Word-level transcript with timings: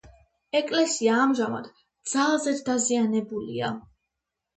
ეკლესია 0.59 1.17
ამჟამად 1.25 1.67
ძალზედ 2.13 2.63
დაზიანებულია. 2.71 3.71